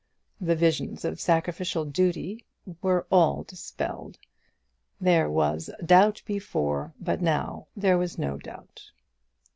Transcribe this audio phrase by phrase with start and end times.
[0.39, 2.43] The visions of sacrificial duty
[2.81, 4.17] were all dispelled.
[4.99, 8.89] There was doubt before, but now there was no doubt.